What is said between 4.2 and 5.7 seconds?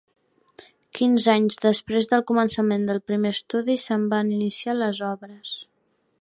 iniciar les obres.